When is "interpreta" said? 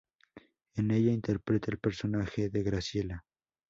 1.11-1.69